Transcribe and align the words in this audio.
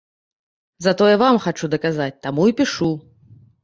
Затое 0.85 1.11
вам 1.25 1.39
хачу 1.45 1.71
даказаць, 1.77 2.13
таму 2.27 2.51
і 2.53 2.59
пішу. 2.65 2.93